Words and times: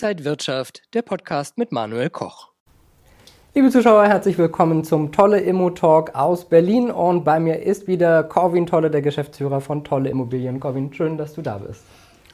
Inside 0.00 0.24
Wirtschaft, 0.24 0.82
der 0.94 1.02
Podcast 1.02 1.58
mit 1.58 1.72
Manuel 1.72 2.08
Koch. 2.08 2.50
Liebe 3.52 3.68
Zuschauer, 3.68 4.06
herzlich 4.06 4.38
willkommen 4.38 4.84
zum 4.84 5.10
Tolle 5.10 5.40
Immo 5.40 5.70
Talk 5.70 6.14
aus 6.14 6.44
Berlin 6.44 6.92
und 6.92 7.24
bei 7.24 7.40
mir 7.40 7.62
ist 7.64 7.88
wieder 7.88 8.22
Corwin 8.22 8.66
Tolle, 8.66 8.92
der 8.92 9.02
Geschäftsführer 9.02 9.60
von 9.60 9.82
Tolle 9.82 10.08
Immobilien. 10.08 10.60
Corwin, 10.60 10.94
schön, 10.94 11.18
dass 11.18 11.34
du 11.34 11.42
da 11.42 11.58
bist. 11.58 11.82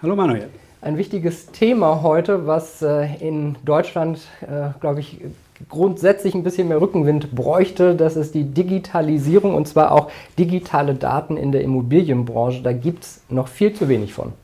Hallo 0.03 0.15
Manuel. 0.15 0.51
Ein 0.83 0.99
wichtiges 0.99 1.47
Thema 1.53 2.03
heute, 2.03 2.47
was 2.47 2.83
äh, 2.83 3.07
in 3.27 3.57
Deutschland, 3.65 4.19
äh, 4.43 4.79
glaube 4.79 5.01
ich, 5.01 5.23
grundsätzlich 5.71 6.35
ein 6.35 6.43
bisschen 6.43 6.69
mehr 6.69 6.83
Rückenwind 6.83 7.35
bräuchte, 7.35 7.95
das 7.95 8.17
ist 8.17 8.35
die 8.35 8.45
Digitalisierung 8.45 9.55
und 9.55 9.67
zwar 9.67 9.93
auch 9.93 10.11
digitale 10.39 10.95
Daten 10.95 11.39
in 11.39 11.51
der 11.51 11.63
Immobilienbranche. 11.63 12.61
Da 12.63 12.75
gibt 12.75 13.05
es 13.05 13.23
noch 13.31 13.49
viel 13.49 13.73
zu 13.73 13.89
wenig 13.89 14.13
von. 14.13 14.35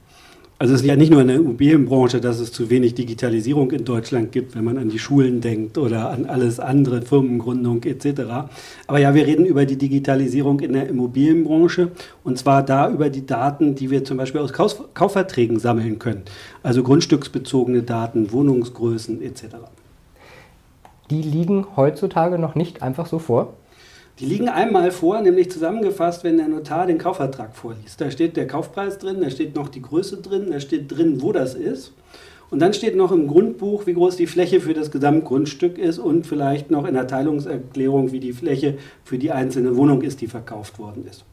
Also 0.61 0.75
es 0.75 0.83
ist 0.83 0.87
ja 0.87 0.95
nicht 0.95 1.11
nur 1.11 1.23
in 1.23 1.29
der 1.29 1.39
Immobilienbranche, 1.39 2.21
dass 2.21 2.39
es 2.39 2.53
zu 2.53 2.69
wenig 2.69 2.95
Digitalisierung 2.95 3.71
in 3.71 3.87
Deutschland 3.87 4.31
gibt, 4.31 4.55
wenn 4.55 4.63
man 4.63 4.77
an 4.77 4.91
die 4.91 4.99
Schulen 4.99 5.41
denkt 5.41 5.79
oder 5.79 6.11
an 6.11 6.27
alles 6.27 6.61
andere, 6.61 7.01
Firmengründung 7.01 7.83
etc. 7.85 8.21
Aber 8.87 8.99
ja, 8.99 9.15
wir 9.15 9.27
reden 9.27 9.47
über 9.47 9.65
die 9.65 9.79
Digitalisierung 9.79 10.61
in 10.61 10.75
der 10.75 10.87
Immobilienbranche 10.87 11.93
und 12.25 12.37
zwar 12.37 12.63
da 12.63 12.91
über 12.91 13.09
die 13.09 13.25
Daten, 13.25 13.75
die 13.75 13.91
wir 13.91 14.05
zum 14.05 14.19
Beispiel 14.19 14.43
aus 14.43 14.53
Kaufverträgen 14.53 15.59
sammeln 15.59 15.99
können. 15.99 16.25
Also 16.63 16.83
grundstücksbezogene 16.83 17.83
Daten, 17.83 18.31
Wohnungsgrößen 18.31 19.23
etc 19.23 19.57
die 21.11 21.23
liegen 21.23 21.67
heutzutage 21.77 22.39
noch 22.39 22.55
nicht 22.55 22.83
einfach 22.83 23.07
so 23.07 23.19
vor? 23.19 23.55
Die 24.21 24.27
liegen 24.27 24.51
einmal 24.51 24.91
vor, 24.91 25.23
nämlich 25.23 25.51
zusammengefasst, 25.51 26.25
wenn 26.25 26.37
der 26.37 26.49
Notar 26.49 26.87
den 26.87 26.99
Kaufvertrag 26.99 27.57
vorliest. 27.57 28.03
Da 28.03 28.11
steht 28.11 28.37
der 28.37 28.47
Kaufpreis 28.47 28.99
drin, 28.99 29.23
da 29.23 29.31
steht 29.31 29.57
noch 29.57 29.71
die 29.71 29.81
Größe 29.81 30.19
drin, 30.19 30.51
da 30.51 30.61
steht 30.61 30.93
drin, 30.93 31.23
wo 31.23 31.33
das 31.33 31.55
ist. 31.55 31.95
Und 32.51 32.59
dann 32.59 32.75
steht 32.75 32.97
noch 32.97 33.13
im 33.13 33.29
Grundbuch, 33.29 33.87
wie 33.87 33.95
groß 33.95 34.17
die 34.17 34.27
Fläche 34.27 34.61
für 34.61 34.75
das 34.75 34.91
Gesamtgrundstück 34.91 35.79
ist 35.79 35.99
und 35.99 36.27
vielleicht 36.27 36.71
noch 36.71 36.85
in 36.85 36.93
der 36.93 37.07
Teilungserklärung, 37.07 38.13
wie 38.13 38.21
die 38.21 38.35
Fläche 38.35 38.77
für 39.05 39.17
die 39.17 39.31
einzelne 39.31 39.75
Wohnung 39.75 40.03
ist, 40.03 40.21
die 40.21 40.27
verkauft 40.27 40.79
worden 40.79 41.07
ist. 41.09 41.25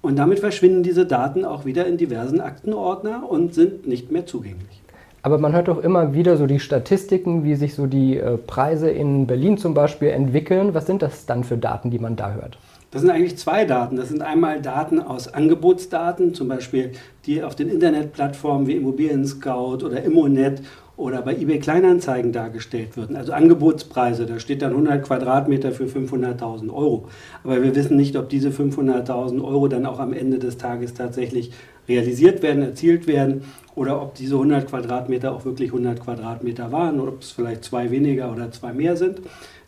Und 0.00 0.16
damit 0.16 0.38
verschwinden 0.38 0.82
diese 0.82 1.04
Daten 1.04 1.44
auch 1.44 1.66
wieder 1.66 1.86
in 1.86 1.98
diversen 1.98 2.40
Aktenordner 2.40 3.28
und 3.28 3.52
sind 3.52 3.86
nicht 3.86 4.10
mehr 4.10 4.24
zugänglich. 4.24 4.80
Aber 5.22 5.38
man 5.38 5.52
hört 5.52 5.68
doch 5.68 5.82
immer 5.82 6.14
wieder 6.14 6.36
so 6.36 6.46
die 6.46 6.60
Statistiken, 6.60 7.44
wie 7.44 7.54
sich 7.54 7.74
so 7.74 7.86
die 7.86 8.16
äh, 8.16 8.38
Preise 8.38 8.90
in 8.90 9.26
Berlin 9.26 9.58
zum 9.58 9.74
Beispiel 9.74 10.08
entwickeln. 10.08 10.72
Was 10.72 10.86
sind 10.86 11.02
das 11.02 11.26
dann 11.26 11.44
für 11.44 11.58
Daten, 11.58 11.90
die 11.90 11.98
man 11.98 12.16
da 12.16 12.32
hört? 12.32 12.58
Das 12.90 13.02
sind 13.02 13.10
eigentlich 13.10 13.38
zwei 13.38 13.64
Daten. 13.64 13.96
Das 13.96 14.08
sind 14.08 14.22
einmal 14.22 14.60
Daten 14.60 14.98
aus 15.00 15.32
Angebotsdaten, 15.32 16.34
zum 16.34 16.48
Beispiel 16.48 16.92
die 17.26 17.42
auf 17.42 17.54
den 17.54 17.68
Internetplattformen 17.68 18.66
wie 18.66 18.76
Immobilien 18.76 19.26
Scout 19.26 19.84
oder 19.84 20.02
Immonet 20.02 20.62
oder 21.00 21.22
bei 21.22 21.34
eBay 21.34 21.58
Kleinanzeigen 21.58 22.32
dargestellt 22.32 22.96
würden. 22.96 23.16
Also 23.16 23.32
Angebotspreise, 23.32 24.26
da 24.26 24.38
steht 24.38 24.62
dann 24.62 24.72
100 24.72 25.02
Quadratmeter 25.02 25.72
für 25.72 25.84
500.000 25.84 26.72
Euro. 26.72 27.08
Aber 27.42 27.62
wir 27.62 27.74
wissen 27.74 27.96
nicht, 27.96 28.16
ob 28.16 28.28
diese 28.28 28.50
500.000 28.50 29.42
Euro 29.42 29.68
dann 29.68 29.86
auch 29.86 29.98
am 29.98 30.12
Ende 30.12 30.38
des 30.38 30.58
Tages 30.58 30.94
tatsächlich 30.94 31.52
realisiert 31.88 32.42
werden, 32.42 32.62
erzielt 32.62 33.06
werden 33.06 33.42
oder 33.74 34.00
ob 34.00 34.14
diese 34.14 34.34
100 34.34 34.68
Quadratmeter 34.68 35.32
auch 35.32 35.44
wirklich 35.44 35.70
100 35.70 36.00
Quadratmeter 36.00 36.70
waren 36.70 37.00
oder 37.00 37.12
ob 37.12 37.22
es 37.22 37.32
vielleicht 37.32 37.64
zwei 37.64 37.90
weniger 37.90 38.30
oder 38.30 38.52
zwei 38.52 38.72
mehr 38.72 38.96
sind. 38.96 39.20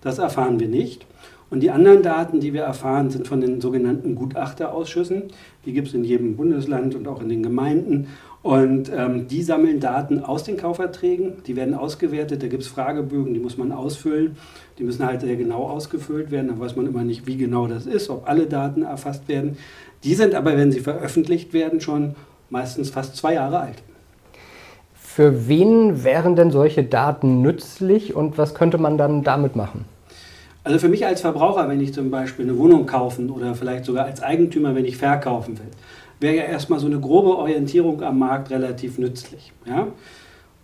Das 0.02 0.18
erfahren 0.18 0.60
wir 0.60 0.68
nicht. 0.68 1.06
Und 1.52 1.60
die 1.60 1.70
anderen 1.70 2.02
Daten, 2.02 2.40
die 2.40 2.54
wir 2.54 2.62
erfahren, 2.62 3.10
sind 3.10 3.28
von 3.28 3.42
den 3.42 3.60
sogenannten 3.60 4.14
Gutachterausschüssen. 4.14 5.24
Die 5.66 5.74
gibt 5.74 5.88
es 5.88 5.94
in 5.94 6.02
jedem 6.02 6.34
Bundesland 6.34 6.94
und 6.94 7.06
auch 7.06 7.20
in 7.20 7.28
den 7.28 7.42
Gemeinden. 7.42 8.06
Und 8.42 8.90
ähm, 8.92 9.28
die 9.28 9.42
sammeln 9.42 9.78
Daten 9.78 10.18
aus 10.18 10.42
den 10.42 10.56
Kaufverträgen, 10.56 11.44
die 11.46 11.54
werden 11.54 11.74
ausgewertet, 11.74 12.42
da 12.42 12.48
gibt 12.48 12.64
es 12.64 12.68
Fragebögen, 12.68 13.34
die 13.34 13.40
muss 13.40 13.56
man 13.56 13.70
ausfüllen. 13.70 14.36
Die 14.78 14.84
müssen 14.84 15.06
halt 15.06 15.20
sehr 15.20 15.36
genau 15.36 15.68
ausgefüllt 15.68 16.32
werden, 16.32 16.48
da 16.48 16.58
weiß 16.58 16.74
man 16.74 16.86
immer 16.86 17.04
nicht, 17.04 17.26
wie 17.26 17.36
genau 17.36 17.68
das 17.68 17.86
ist, 17.86 18.10
ob 18.10 18.28
alle 18.28 18.46
Daten 18.46 18.82
erfasst 18.82 19.28
werden. 19.28 19.56
Die 20.02 20.14
sind 20.14 20.34
aber, 20.34 20.56
wenn 20.56 20.72
sie 20.72 20.80
veröffentlicht 20.80 21.52
werden, 21.52 21.80
schon 21.80 22.16
meistens 22.50 22.90
fast 22.90 23.16
zwei 23.16 23.34
Jahre 23.34 23.60
alt. 23.60 23.82
Für 24.94 25.46
wen 25.46 26.02
wären 26.02 26.34
denn 26.34 26.50
solche 26.50 26.82
Daten 26.82 27.42
nützlich 27.42 28.16
und 28.16 28.38
was 28.38 28.54
könnte 28.54 28.78
man 28.78 28.98
dann 28.98 29.22
damit 29.22 29.54
machen? 29.54 29.84
Also 30.64 30.78
für 30.78 30.88
mich 30.88 31.04
als 31.04 31.20
Verbraucher, 31.20 31.68
wenn 31.68 31.80
ich 31.80 31.92
zum 31.92 32.10
Beispiel 32.10 32.44
eine 32.48 32.56
Wohnung 32.56 32.86
kaufen 32.86 33.30
oder 33.30 33.54
vielleicht 33.54 33.84
sogar 33.84 34.06
als 34.06 34.22
Eigentümer, 34.22 34.74
wenn 34.74 34.84
ich 34.84 34.96
verkaufen 34.96 35.58
will, 35.58 35.66
wäre 36.22 36.36
ja 36.36 36.44
erstmal 36.44 36.78
so 36.78 36.86
eine 36.86 37.00
grobe 37.00 37.36
Orientierung 37.36 38.02
am 38.02 38.18
Markt 38.18 38.50
relativ 38.50 38.98
nützlich. 38.98 39.52
Ja? 39.66 39.88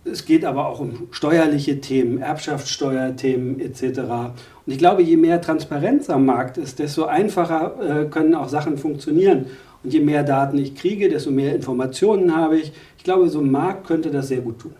Es 0.05 0.25
geht 0.25 0.45
aber 0.45 0.67
auch 0.67 0.79
um 0.79 1.07
steuerliche 1.11 1.81
Themen, 1.81 2.19
Erbschaftssteuerthemen 2.19 3.59
etc. 3.59 3.99
Und 3.99 4.73
ich 4.73 4.77
glaube, 4.77 5.03
je 5.03 5.17
mehr 5.17 5.41
Transparenz 5.41 6.09
am 6.09 6.25
Markt 6.25 6.57
ist, 6.57 6.79
desto 6.79 7.05
einfacher 7.05 7.75
äh, 7.81 8.05
können 8.05 8.33
auch 8.33 8.47
Sachen 8.47 8.77
funktionieren. 8.77 9.47
Und 9.83 9.93
je 9.93 9.99
mehr 9.99 10.23
Daten 10.23 10.57
ich 10.57 10.75
kriege, 10.75 11.09
desto 11.09 11.31
mehr 11.31 11.53
Informationen 11.53 12.35
habe 12.35 12.57
ich. 12.57 12.71
Ich 12.97 13.03
glaube, 13.03 13.29
so 13.29 13.39
ein 13.39 13.51
Markt 13.51 13.87
könnte 13.87 14.09
das 14.09 14.29
sehr 14.29 14.41
gut 14.41 14.59
tun. 14.59 14.73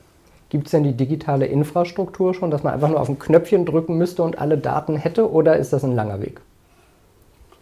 Gibt 0.50 0.66
es 0.66 0.72
denn 0.72 0.84
die 0.84 0.94
digitale 0.94 1.46
Infrastruktur 1.46 2.34
schon, 2.34 2.50
dass 2.50 2.64
man 2.64 2.74
einfach 2.74 2.90
nur 2.90 3.00
auf 3.00 3.08
ein 3.08 3.20
Knöpfchen 3.20 3.66
drücken 3.66 3.98
müsste 3.98 4.24
und 4.24 4.40
alle 4.40 4.58
Daten 4.58 4.98
hätte 4.98 5.32
oder 5.32 5.58
ist 5.58 5.74
das 5.74 5.84
ein 5.84 5.94
langer 5.94 6.22
Weg? 6.22 6.42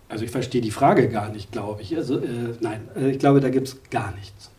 Also 0.10 0.24
ich 0.24 0.32
verstehe 0.32 0.62
die 0.62 0.72
Frage 0.72 1.10
gar 1.10 1.30
nicht, 1.30 1.52
glaube 1.52 1.82
ich. 1.82 1.96
Also 1.96 2.18
äh, 2.18 2.56
nein, 2.62 2.82
äh, 2.96 3.12
ich 3.12 3.20
glaube, 3.20 3.42
da 3.42 3.50
gibt 3.50 3.68
es 3.68 3.78
gar 3.90 4.14
nichts. 4.14 4.50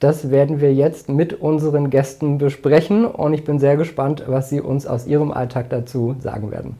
Das 0.00 0.30
werden 0.30 0.60
wir 0.60 0.74
jetzt 0.74 1.08
mit 1.08 1.40
unseren 1.40 1.88
Gästen 1.88 2.38
besprechen 2.38 3.06
und 3.06 3.32
ich 3.32 3.44
bin 3.44 3.58
sehr 3.58 3.76
gespannt, 3.76 4.24
was 4.26 4.50
sie 4.50 4.60
uns 4.60 4.86
aus 4.86 5.06
ihrem 5.06 5.30
Alltag 5.30 5.70
dazu 5.70 6.16
sagen 6.20 6.50
werden. 6.50 6.76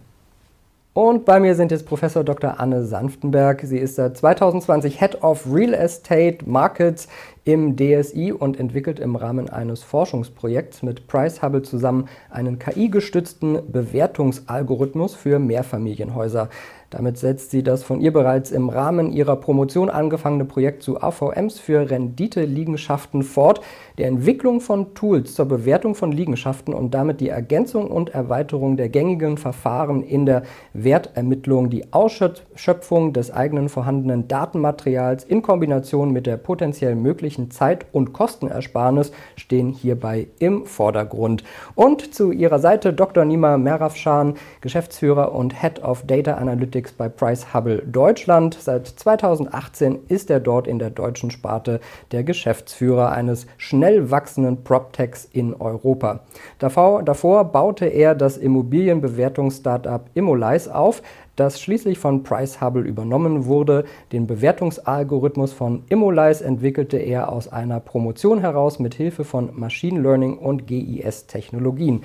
Und 0.95 1.25
bei 1.25 1.41
mir 1.41 1.57
sind 1.57 1.73
jetzt 1.73 1.87
Professor 1.87 2.23
Dr. 2.23 2.61
Anne 2.61 2.85
Sanftenberg. 2.85 3.63
Sie 3.63 3.79
ist 3.79 3.97
seit 3.97 4.17
2020 4.17 5.01
Head 5.01 5.25
of 5.25 5.45
Real 5.53 5.75
Estate 5.75 6.39
Markets 6.47 7.09
im 7.43 7.77
DSI 7.77 8.33
und 8.33 8.61
entwickelt 8.61 9.01
im 9.01 9.17
Rahmen 9.17 9.51
eines 9.51 9.83
Forschungsprojekts 9.83 10.85
mit 10.85 11.09
Price 11.09 11.43
Hubble 11.43 11.63
zusammen 11.63 12.09
einen 12.31 12.61
KI-gestützten 12.61 13.73
Bewertungsalgorithmus 13.73 15.17
für 15.17 15.41
Mehrfamilienhäuser. 15.41 16.49
Damit 16.97 17.19
setzt 17.19 17.51
sie 17.51 17.65
das 17.65 17.83
von 17.83 18.01
ihr 18.01 18.13
bereits 18.13 18.53
im 18.53 18.69
Rahmen 18.69 19.11
ihrer 19.11 19.35
Promotion 19.35 19.91
angefangene 19.91 20.45
Projekt 20.45 20.85
zu 20.85 21.03
AVMs 21.03 21.59
für 21.59 21.91
Rendite-Liegenschaften 21.91 23.25
fort, 23.25 23.61
der 23.99 24.07
Entwicklung 24.07 24.61
von 24.61 24.95
Tools 24.95 25.35
zur 25.35 25.47
Bewertung 25.47 25.97
von 25.97 26.13
Liegenschaften 26.13 26.73
und 26.73 26.95
damit 26.95 27.21
die 27.21 27.31
Ergänzung 27.31 27.89
und 27.89 28.11
Erweiterung 28.11 28.77
der 28.77 28.91
gängigen 28.91 29.39
Verfahren 29.39 30.05
in 30.05 30.25
der 30.25 30.45
Wertermittlung, 30.73 31.69
die 31.69 31.93
Ausschöpfung 31.93 33.13
des 33.13 33.33
eigenen 33.33 33.69
vorhandenen 33.69 34.29
Datenmaterials 34.29 35.25
in 35.25 35.43
Kombination 35.43 36.13
mit 36.13 36.27
der 36.27 36.37
potenziell 36.37 36.95
möglichen 36.95 37.51
Zeit- 37.51 37.87
und 37.91 38.13
Kostenersparnis 38.13 39.11
stehen 39.35 39.71
hierbei 39.71 40.29
im 40.39 40.65
Vordergrund. 40.65 41.43
Und 41.75 42.15
zu 42.15 42.31
ihrer 42.31 42.61
Seite 42.61 42.93
Dr. 42.93 43.25
Nima 43.25 43.59
Merafshan, 43.59 44.35
Geschäftsführer 44.61 45.35
und 45.35 45.61
Head 45.61 45.83
of 45.83 46.07
Data 46.07 46.35
Analytics 46.35 46.84
Analytics 46.85 46.93
bei 46.93 47.09
Price 47.09 47.55
Hubble 47.55 47.83
Deutschland. 47.87 48.57
Seit 48.61 48.87
2018 48.87 50.01
ist 50.09 50.31
er 50.31 50.41
dort 50.41 50.67
in 50.67 50.79
der 50.79 50.91
deutschen 50.91 51.31
Sparte 51.31 51.81
der 52.13 52.25
Geschäftsführer 52.25 53.11
eines 53.13 53.47
schnell 53.57 54.11
wachsenden 54.11 54.65
PropTechs 54.65 55.25
in 55.25 55.55
Europa. 55.55 56.21
Davor, 56.59 57.03
davor 57.03 57.45
baute 57.45 57.87
er 57.87 58.15
das 58.15 58.37
Immobilienbewertungs-Startup 58.37 60.03
Immolize 60.15 60.75
auf, 60.75 61.03
das 61.37 61.61
schließlich 61.61 61.99
von 61.99 62.23
Price 62.23 62.61
Hubble 62.61 62.83
übernommen 62.83 63.47
wurde. 63.47 63.85
Den 64.13 64.27
Bewertungsalgorithmus 64.27 65.53
von 65.53 65.85
Immolize 65.89 66.45
entwickelte 66.45 66.99
er 66.99 67.31
aus 67.31 67.53
einer 67.53 67.81
Promotion 67.81 68.41
heraus 68.41 68.79
mit 68.79 68.95
Hilfe 68.95 69.25
von 69.25 69.51
Machine 69.55 70.01
Learning 70.01 70.39
und 70.39 70.67
GIS-Technologien. 70.67 72.03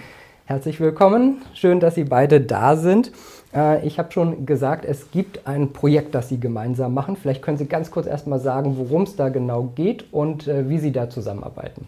Herzlich 0.49 0.79
willkommen, 0.79 1.43
schön, 1.53 1.79
dass 1.79 1.93
Sie 1.93 2.05
beide 2.05 2.41
da 2.41 2.75
sind. 2.75 3.11
Äh, 3.53 3.85
ich 3.85 3.99
habe 3.99 4.11
schon 4.11 4.45
gesagt, 4.45 4.85
es 4.85 5.11
gibt 5.11 5.47
ein 5.47 5.73
Projekt, 5.73 6.15
das 6.15 6.29
Sie 6.29 6.39
gemeinsam 6.39 6.93
machen. 6.93 7.15
Vielleicht 7.15 7.41
können 7.41 7.57
Sie 7.57 7.65
ganz 7.65 7.91
kurz 7.91 8.07
erstmal 8.07 8.39
sagen, 8.39 8.77
worum 8.77 9.03
es 9.03 9.15
da 9.15 9.29
genau 9.29 9.71
geht 9.75 10.11
und 10.13 10.47
äh, 10.47 10.69
wie 10.69 10.79
Sie 10.79 10.91
da 10.91 11.09
zusammenarbeiten. 11.09 11.87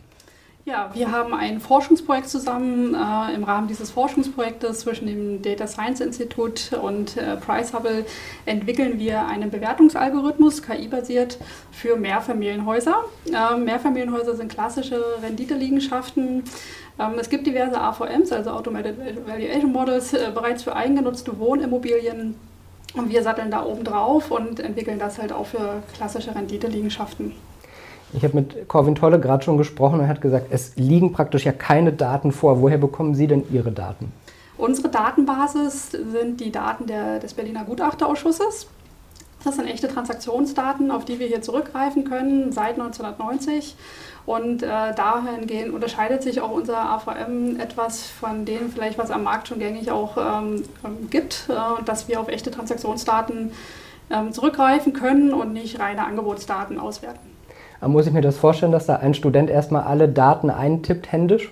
Ja, 0.64 0.92
wir 0.94 1.12
haben 1.12 1.34
ein 1.34 1.60
Forschungsprojekt 1.60 2.30
zusammen. 2.30 2.94
Äh, 2.94 3.34
Im 3.34 3.44
Rahmen 3.44 3.68
dieses 3.68 3.90
Forschungsprojektes 3.90 4.82
zwischen 4.82 5.08
dem 5.08 5.42
Data 5.42 5.66
Science 5.66 6.02
Institut 6.02 6.72
und 6.74 7.18
äh, 7.18 7.36
Price 7.38 7.74
Hubble 7.74 8.06
entwickeln 8.46 9.00
wir 9.00 9.26
einen 9.26 9.50
Bewertungsalgorithmus, 9.50 10.62
KI-basiert, 10.62 11.40
für 11.72 11.96
Mehrfamilienhäuser. 11.96 13.06
Äh, 13.26 13.58
Mehrfamilienhäuser 13.58 14.36
sind 14.36 14.52
klassische 14.52 15.04
Renditeliegenschaften. 15.24 16.44
Ähm, 17.00 17.14
es 17.20 17.30
gibt 17.30 17.48
diverse 17.48 17.80
AVMs, 17.80 18.32
also 18.32 18.52
Automated 18.52 18.96
Valuation 19.28 19.72
Models, 19.72 20.14
äh, 20.14 20.32
bereits 20.34 20.64
für 20.64 20.76
eigengenutzte 20.76 21.38
Wohnimmobilien. 21.40 22.36
Und 22.94 23.10
wir 23.10 23.24
satteln 23.24 23.52
da 23.52 23.64
oben 23.64 23.84
drauf 23.84 24.32
und 24.32 24.60
entwickeln 24.60 25.00
das 25.00 25.18
halt 25.18 25.32
auch 25.32 25.46
für 25.46 25.82
klassische 25.96 26.36
Renditeliegenschaften. 26.36 27.34
Ich 28.14 28.24
habe 28.24 28.36
mit 28.36 28.68
Corvin 28.68 28.96
Tolle 28.96 29.20
gerade 29.20 29.44
schon 29.44 29.58
gesprochen 29.58 29.96
und 29.96 30.02
er 30.02 30.08
hat 30.10 30.20
gesagt, 30.20 30.48
es 30.50 30.76
liegen 30.76 31.14
praktisch 31.14 31.46
ja 31.46 31.54
keine 31.54 31.94
Daten 31.94 32.34
vor. 32.34 32.62
Woher 32.62 32.78
bekommen 32.78 33.16
Sie 33.16 33.28
denn 33.28 33.44
Ihre 33.52 33.72
Daten? 33.72 34.12
Unsere 34.58 34.90
Datenbasis 34.90 35.92
sind 35.92 36.42
die 36.42 36.52
Daten 36.52 36.86
der, 36.86 37.20
des 37.20 37.34
Berliner 37.34 37.64
Gutachterausschusses. 37.64 38.68
Das 39.44 39.56
sind 39.56 39.68
echte 39.68 39.88
Transaktionsdaten, 39.88 40.92
auf 40.92 41.06
die 41.06 41.20
wir 41.20 41.28
hier 41.28 41.42
zurückgreifen 41.42 42.04
können 42.04 42.52
seit 42.52 42.74
1990. 42.80 43.76
Und 44.26 44.62
äh, 44.62 44.68
dahingehend 44.68 45.74
unterscheidet 45.74 46.22
sich 46.22 46.42
auch 46.42 46.52
unser 46.52 46.78
AVM 46.78 47.60
etwas 47.60 48.04
von 48.04 48.46
dem 48.46 48.72
vielleicht, 48.72 49.00
was 49.00 49.10
am 49.10 49.24
Markt 49.24 49.48
schon 49.48 49.58
gängig 49.58 49.90
auch 49.90 50.16
ähm, 50.18 50.64
ähm, 50.86 51.10
gibt, 51.10 51.48
äh, 51.50 51.84
dass 51.86 52.08
wir 52.08 52.20
auf 52.20 52.28
echte 52.28 52.52
Transaktionsdaten 52.52 53.52
ähm, 54.12 54.32
zurückgreifen 54.32 54.94
können 54.94 55.34
und 55.34 55.54
nicht 55.54 55.80
reine 55.80 56.06
Angebotsdaten 56.06 56.80
auswerten. 56.80 57.32
Muss 57.84 58.06
ich 58.06 58.14
mir 58.14 58.22
das 58.22 58.38
vorstellen, 58.38 58.72
dass 58.72 58.86
da 58.86 58.98
ein 58.98 59.16
Student 59.16 59.50
erstmal 59.50 59.84
alle 59.84 60.08
Daten 60.08 60.52
eintippt 60.52 61.12
händisch? 61.12 61.52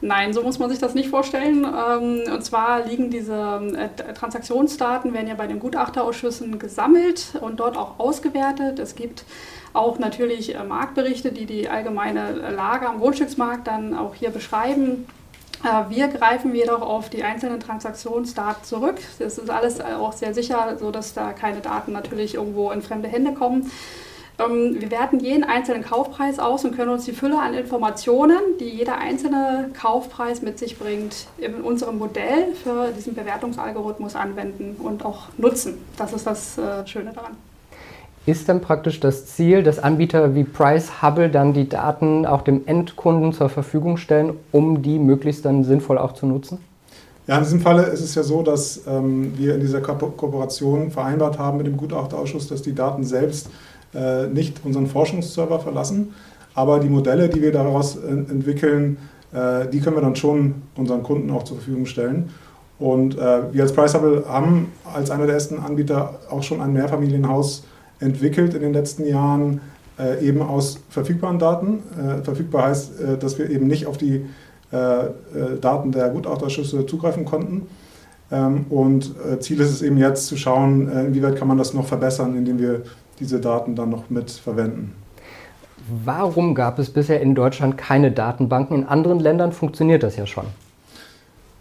Nein, 0.00 0.32
so 0.32 0.42
muss 0.42 0.60
man 0.60 0.70
sich 0.70 0.78
das 0.78 0.94
nicht 0.94 1.08
vorstellen. 1.08 1.64
Ähm, 1.64 2.32
und 2.32 2.44
zwar 2.44 2.84
liegen 2.84 3.10
diese 3.10 3.60
äh, 3.76 4.12
Transaktionsdaten, 4.14 5.12
werden 5.12 5.26
ja 5.26 5.34
bei 5.34 5.48
den 5.48 5.58
Gutachterausschüssen 5.58 6.58
gesammelt 6.58 7.32
und 7.40 7.58
dort 7.58 7.76
auch 7.76 7.98
ausgewertet. 7.98 8.78
Es 8.78 8.94
gibt 8.94 9.24
auch 9.72 9.98
natürlich 9.98 10.54
äh, 10.54 10.62
Marktberichte, 10.62 11.32
die 11.32 11.46
die 11.46 11.68
allgemeine 11.68 12.52
Lage 12.54 12.88
am 12.88 13.00
Grundstücksmarkt 13.00 13.66
dann 13.66 13.96
auch 13.96 14.14
hier 14.14 14.30
beschreiben. 14.30 15.06
Äh, 15.64 15.90
wir 15.90 16.06
greifen 16.06 16.54
jedoch 16.54 16.82
auf 16.82 17.10
die 17.10 17.24
einzelnen 17.24 17.58
Transaktionsdaten 17.58 18.62
zurück. 18.62 18.98
Das 19.18 19.36
ist 19.36 19.50
alles 19.50 19.80
auch 19.80 20.12
sehr 20.12 20.32
sicher, 20.32 20.76
sodass 20.78 21.12
da 21.12 21.32
keine 21.32 21.60
Daten 21.60 21.90
natürlich 21.90 22.34
irgendwo 22.34 22.70
in 22.70 22.82
fremde 22.82 23.08
Hände 23.08 23.32
kommen. 23.32 23.68
Ähm, 24.38 24.76
wir 24.78 24.90
werten 24.90 25.18
jeden 25.18 25.44
einzelnen 25.44 25.82
Kaufpreis 25.82 26.38
aus 26.38 26.64
und 26.64 26.76
können 26.76 26.90
uns 26.90 27.04
die 27.04 27.12
Fülle 27.12 27.40
an 27.40 27.54
Informationen, 27.54 28.38
die 28.60 28.68
jeder 28.68 28.98
einzelne 28.98 29.70
Kaufpreis 29.78 30.42
mit 30.42 30.58
sich 30.58 30.78
bringt, 30.78 31.26
in 31.38 31.54
unserem 31.62 31.98
Modell 31.98 32.54
für 32.62 32.92
diesen 32.96 33.14
Bewertungsalgorithmus 33.14 34.14
anwenden 34.14 34.76
und 34.78 35.04
auch 35.04 35.28
nutzen. 35.36 35.74
Das 35.96 36.12
ist 36.12 36.26
das 36.26 36.56
äh, 36.58 36.86
Schöne 36.86 37.12
daran. 37.12 37.32
Ist 38.26 38.48
dann 38.48 38.60
praktisch 38.60 39.00
das 39.00 39.26
Ziel, 39.26 39.62
dass 39.62 39.78
Anbieter 39.78 40.34
wie 40.34 40.44
Price 40.44 41.02
Hubble 41.02 41.30
dann 41.30 41.54
die 41.54 41.68
Daten 41.68 42.26
auch 42.26 42.42
dem 42.42 42.66
Endkunden 42.66 43.32
zur 43.32 43.48
Verfügung 43.48 43.96
stellen, 43.96 44.34
um 44.52 44.82
die 44.82 44.98
möglichst 44.98 45.46
dann 45.46 45.64
sinnvoll 45.64 45.96
auch 45.96 46.12
zu 46.12 46.26
nutzen? 46.26 46.58
Ja, 47.26 47.38
in 47.38 47.44
diesem 47.44 47.60
Falle 47.60 47.82
ist 47.84 48.00
es 48.00 48.14
ja 48.14 48.22
so, 48.22 48.42
dass 48.42 48.82
ähm, 48.86 49.32
wir 49.36 49.54
in 49.54 49.60
dieser 49.60 49.80
Ko 49.80 49.94
Kooperation 49.94 50.90
vereinbart 50.90 51.38
haben 51.38 51.58
mit 51.58 51.66
dem 51.66 51.76
Gutachterausschuss, 51.76 52.48
dass 52.48 52.62
die 52.62 52.74
Daten 52.74 53.02
selbst 53.04 53.48
nicht 54.32 54.60
unseren 54.64 54.86
Forschungsserver 54.86 55.60
verlassen. 55.60 56.14
Aber 56.58 56.80
die 56.80 56.88
Modelle, 56.88 57.28
die 57.28 57.40
wir 57.40 57.52
daraus 57.52 57.96
äh, 57.96 58.08
entwickeln, 58.08 58.98
äh, 59.32 59.68
die 59.68 59.78
können 59.78 59.94
wir 59.94 60.02
dann 60.02 60.16
schon 60.16 60.56
unseren 60.74 61.04
Kunden 61.04 61.30
auch 61.30 61.44
zur 61.44 61.56
Verfügung 61.58 61.86
stellen. 61.86 62.30
Und 62.80 63.16
wir 63.16 63.62
als 63.62 63.72
Priceable 63.72 64.24
haben 64.28 64.70
als 64.94 65.10
einer 65.10 65.26
der 65.26 65.34
ersten 65.34 65.58
Anbieter 65.58 66.20
auch 66.30 66.44
schon 66.44 66.60
ein 66.60 66.72
Mehrfamilienhaus 66.72 67.64
entwickelt 67.98 68.54
in 68.54 68.60
den 68.60 68.72
letzten 68.72 69.04
Jahren, 69.04 69.60
eben 70.22 70.40
aus 70.42 70.78
verfügbaren 70.88 71.40
Daten. 71.40 71.82
verfügbar 72.22 72.68
heißt, 72.68 72.92
dass 73.18 73.36
wir 73.36 73.50
eben 73.50 73.66
nicht 73.66 73.88
auf 73.88 73.98
die 73.98 74.26
Daten 74.70 75.90
der 75.90 76.10
Gutachterschüsse 76.10 76.86
zugreifen 76.86 77.24
konnten. 77.24 77.66
Ähm, 78.30 78.66
und 78.70 79.12
Ziel 79.40 79.58
ist 79.58 79.72
es 79.72 79.82
eben 79.82 79.98
jetzt 79.98 80.28
zu 80.28 80.36
schauen, 80.36 80.88
inwieweit 80.88 81.34
kann 81.34 81.48
man 81.48 81.58
das 81.58 81.74
noch 81.74 81.86
verbessern, 81.86 82.36
indem 82.36 82.60
wir 82.60 82.82
diese 83.20 83.40
Daten 83.40 83.74
dann 83.76 83.90
noch 83.90 84.10
mit 84.10 84.30
verwenden. 84.30 84.94
Warum 86.04 86.54
gab 86.54 86.78
es 86.78 86.90
bisher 86.90 87.20
in 87.20 87.34
Deutschland 87.34 87.78
keine 87.78 88.10
Datenbanken? 88.10 88.76
In 88.76 88.84
anderen 88.84 89.20
Ländern 89.20 89.52
funktioniert 89.52 90.02
das 90.02 90.16
ja 90.16 90.26
schon. 90.26 90.44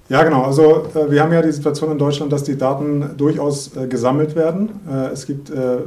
Ja, 0.09 0.23
genau. 0.23 0.43
Also 0.43 0.85
äh, 0.95 1.11
wir 1.11 1.21
haben 1.21 1.33
ja 1.33 1.41
die 1.41 1.51
Situation 1.51 1.91
in 1.91 1.97
Deutschland, 1.97 2.31
dass 2.31 2.43
die 2.43 2.57
Daten 2.57 3.17
durchaus 3.17 3.75
äh, 3.75 3.87
gesammelt 3.87 4.35
werden. 4.35 4.69
Äh, 4.89 5.07
es 5.07 5.25
gibt 5.25 5.49
äh, 5.49 5.79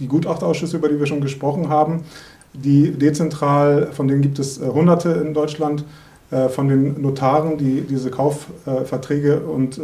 die 0.00 0.06
Gutachterausschüsse, 0.06 0.76
über 0.76 0.88
die 0.88 0.98
wir 0.98 1.06
schon 1.06 1.20
gesprochen 1.20 1.68
haben, 1.68 2.02
die 2.54 2.92
dezentral, 2.92 3.88
von 3.92 4.08
denen 4.08 4.22
gibt 4.22 4.38
es 4.38 4.60
äh, 4.60 4.66
Hunderte 4.66 5.10
in 5.10 5.34
Deutschland, 5.34 5.84
von 6.48 6.68
den 6.68 7.02
Notaren, 7.02 7.58
die 7.58 7.82
diese 7.82 8.10
Kaufverträge 8.10 9.40
und 9.40 9.78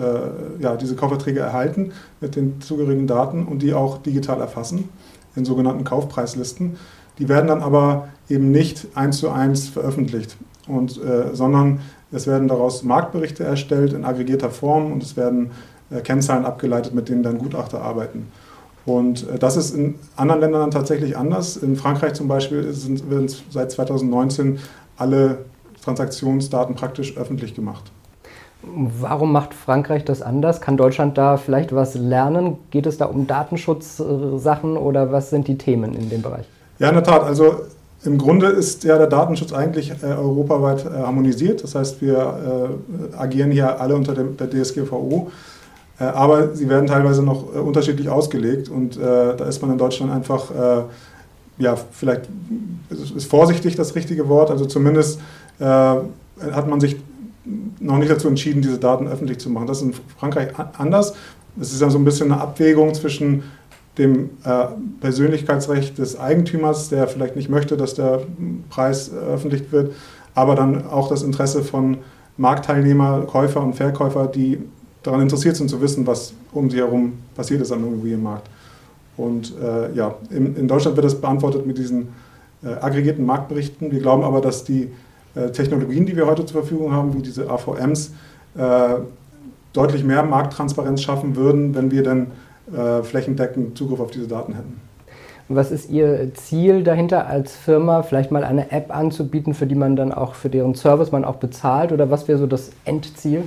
ja, 0.58 0.76
diese 0.76 0.96
Kaufverträge 0.96 1.40
erhalten 1.40 1.92
mit 2.22 2.36
den 2.36 2.62
zugehörigen 2.62 3.06
Daten 3.06 3.44
und 3.44 3.60
die 3.60 3.74
auch 3.74 3.98
digital 3.98 4.40
erfassen 4.40 4.88
in 5.36 5.44
sogenannten 5.44 5.84
Kaufpreislisten. 5.84 6.78
Die 7.18 7.28
werden 7.28 7.48
dann 7.48 7.60
aber 7.60 8.08
eben 8.30 8.50
nicht 8.50 8.86
eins 8.94 9.18
zu 9.18 9.28
eins 9.28 9.68
veröffentlicht, 9.68 10.38
und, 10.68 11.02
äh, 11.02 11.34
sondern 11.34 11.80
es 12.12 12.26
werden 12.26 12.48
daraus 12.48 12.82
Marktberichte 12.82 13.44
erstellt 13.44 13.92
in 13.92 14.04
aggregierter 14.04 14.50
Form 14.50 14.92
und 14.92 15.02
es 15.02 15.16
werden 15.16 15.50
äh, 15.90 16.00
Kennzahlen 16.00 16.44
abgeleitet, 16.44 16.94
mit 16.94 17.08
denen 17.08 17.22
dann 17.22 17.38
Gutachter 17.38 17.80
arbeiten. 17.80 18.28
Und 18.84 19.28
äh, 19.28 19.38
das 19.38 19.56
ist 19.56 19.74
in 19.74 19.96
anderen 20.16 20.40
Ländern 20.42 20.60
dann 20.62 20.70
tatsächlich 20.70 21.16
anders. 21.16 21.56
In 21.56 21.76
Frankreich 21.76 22.14
zum 22.14 22.28
Beispiel 22.28 22.72
sind, 22.72 23.02
seit 23.50 23.70
2019 23.72 24.58
alle 24.96 25.38
Transaktionsdaten 25.84 26.74
praktisch 26.74 27.16
öffentlich 27.16 27.54
gemacht. 27.54 27.90
Warum 28.62 29.32
macht 29.32 29.54
Frankreich 29.54 30.04
das 30.04 30.20
anders? 30.20 30.60
Kann 30.60 30.76
Deutschland 30.76 31.16
da 31.16 31.36
vielleicht 31.36 31.74
was 31.74 31.94
lernen? 31.94 32.56
Geht 32.70 32.86
es 32.86 32.98
da 32.98 33.04
um 33.04 33.26
Datenschutzsachen 33.26 34.76
oder 34.76 35.12
was 35.12 35.30
sind 35.30 35.46
die 35.46 35.56
Themen 35.56 35.94
in 35.94 36.10
dem 36.10 36.22
Bereich? 36.22 36.46
Ja, 36.78 36.88
in 36.88 36.94
der 36.94 37.04
Tat. 37.04 37.22
Also 37.22 37.60
im 38.04 38.18
Grunde 38.18 38.48
ist 38.48 38.84
ja 38.84 38.98
der 38.98 39.06
Datenschutz 39.06 39.52
eigentlich 39.52 39.92
äh, 40.02 40.06
europaweit 40.06 40.84
äh, 40.84 40.90
harmonisiert. 40.90 41.62
Das 41.62 41.74
heißt, 41.74 42.02
wir 42.02 42.78
äh, 43.12 43.16
agieren 43.16 43.50
hier 43.50 43.80
alle 43.80 43.94
unter 43.94 44.14
dem, 44.14 44.36
der 44.36 44.50
DSGVO. 44.50 45.30
Äh, 46.00 46.04
aber 46.04 46.54
sie 46.54 46.68
werden 46.68 46.86
teilweise 46.86 47.22
noch 47.22 47.54
äh, 47.54 47.58
unterschiedlich 47.58 48.08
ausgelegt 48.08 48.68
und 48.68 48.96
äh, 48.96 49.00
da 49.36 49.44
ist 49.46 49.60
man 49.62 49.72
in 49.72 49.78
Deutschland 49.78 50.12
einfach, 50.12 50.50
ja, 51.60 51.74
vielleicht 51.90 52.28
ist 53.16 53.28
vorsichtig 53.28 53.74
das 53.74 53.96
richtige 53.96 54.28
Wort, 54.28 54.52
also 54.52 54.64
zumindest 54.64 55.20
hat 55.60 56.68
man 56.68 56.80
sich 56.80 56.96
noch 57.80 57.98
nicht 57.98 58.10
dazu 58.10 58.28
entschieden, 58.28 58.62
diese 58.62 58.78
Daten 58.78 59.08
öffentlich 59.08 59.38
zu 59.38 59.50
machen. 59.50 59.66
Das 59.66 59.78
ist 59.78 59.84
in 59.84 59.94
Frankreich 60.18 60.48
anders. 60.76 61.14
Es 61.60 61.72
ist 61.72 61.80
ja 61.80 61.90
so 61.90 61.98
ein 61.98 62.04
bisschen 62.04 62.32
eine 62.32 62.40
Abwägung 62.40 62.94
zwischen 62.94 63.42
dem 63.96 64.30
äh, 64.44 64.66
Persönlichkeitsrecht 65.00 65.98
des 65.98 66.18
Eigentümers, 66.18 66.88
der 66.88 67.08
vielleicht 67.08 67.34
nicht 67.34 67.48
möchte, 67.48 67.76
dass 67.76 67.94
der 67.94 68.22
Preis 68.70 69.08
äh, 69.08 69.16
öffentlich 69.16 69.72
wird, 69.72 69.92
aber 70.34 70.54
dann 70.54 70.86
auch 70.86 71.08
das 71.08 71.24
Interesse 71.24 71.64
von 71.64 71.98
Marktteilnehmer, 72.36 73.22
Käufer 73.22 73.60
und 73.60 73.74
Verkäufer, 73.74 74.28
die 74.28 74.60
daran 75.02 75.20
interessiert 75.20 75.56
sind 75.56 75.68
zu 75.68 75.80
wissen, 75.80 76.06
was 76.06 76.32
um 76.52 76.70
sie 76.70 76.78
herum 76.78 77.14
passiert 77.34 77.60
ist 77.60 77.72
am 77.72 77.84
Immobilienmarkt. 77.84 78.48
Und 79.16 79.52
äh, 79.60 79.92
ja, 79.94 80.14
in, 80.30 80.54
in, 80.54 80.68
Deutschland 80.68 80.96
wird 80.96 81.04
das 81.04 81.20
beantwortet 81.20 81.66
mit 81.66 81.76
diesen 81.76 82.08
äh, 82.62 82.68
aggregierten 82.68 83.26
Marktberichten. 83.26 83.90
Wir 83.90 83.98
glauben 83.98 84.22
aber, 84.22 84.40
dass 84.40 84.62
die 84.62 84.82
äh, 84.82 84.88
Technologien, 85.50 86.06
die 86.06 86.16
wir 86.16 86.26
heute 86.26 86.44
zur 86.44 86.62
Verfügung 86.62 86.92
haben, 86.92 87.14
wie 87.14 87.22
diese 87.22 87.48
AVMs, 87.48 88.12
äh, 88.56 88.96
deutlich 89.72 90.04
mehr 90.04 90.22
Markttransparenz 90.22 91.02
schaffen 91.02 91.36
würden, 91.36 91.74
wenn 91.74 91.90
wir 91.90 92.02
dann 92.02 92.28
äh, 92.74 93.02
flächendeckend 93.02 93.78
Zugriff 93.78 94.00
auf 94.00 94.10
diese 94.10 94.26
Daten 94.26 94.54
hätten. 94.54 94.80
Was 95.48 95.70
ist 95.70 95.88
Ihr 95.88 96.34
Ziel 96.34 96.82
dahinter 96.82 97.26
als 97.26 97.54
Firma, 97.56 98.02
vielleicht 98.02 98.30
mal 98.30 98.44
eine 98.44 98.70
App 98.70 98.94
anzubieten, 98.94 99.54
für 99.54 99.66
die 99.66 99.74
man 99.74 99.96
dann 99.96 100.12
auch 100.12 100.34
für 100.34 100.50
deren 100.50 100.74
Service 100.74 101.10
man 101.10 101.24
auch 101.24 101.36
bezahlt? 101.36 101.92
Oder 101.92 102.10
was 102.10 102.28
wäre 102.28 102.38
so 102.38 102.46
das 102.46 102.70
Endziel? 102.84 103.44